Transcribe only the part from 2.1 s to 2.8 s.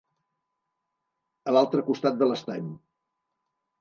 de l'estany.